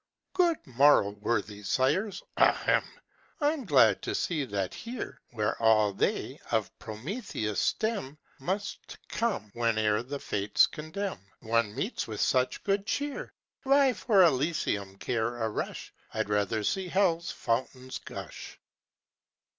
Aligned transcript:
"Good 0.33 0.65
morrow, 0.65 1.11
worthy 1.11 1.61
sirs! 1.61 2.23
Ahem! 2.35 2.83
I'm 3.39 3.65
glad 3.65 4.01
to 4.01 4.15
see 4.15 4.45
that 4.45 4.73
here 4.73 5.21
(Where 5.29 5.55
all 5.61 5.93
they 5.93 6.39
of 6.49 6.75
Prometheus' 6.79 7.59
stem 7.59 8.17
Must 8.39 8.97
come, 9.09 9.51
whene'er 9.53 10.01
the 10.01 10.17
Fates 10.17 10.65
condemn) 10.65 11.19
One 11.41 11.75
meets 11.75 12.07
with 12.07 12.19
such 12.19 12.63
good 12.63 12.87
cheer! 12.87 13.31
Why 13.61 13.93
for 13.93 14.23
Elysium 14.23 14.97
care 14.97 15.37
a 15.37 15.47
rush? 15.47 15.93
I'd 16.11 16.29
rather 16.29 16.63
see 16.63 16.87
hell's 16.87 17.29
fountains 17.29 17.99
gush!" 17.99 18.59